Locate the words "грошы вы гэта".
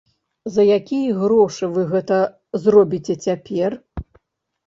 1.23-2.17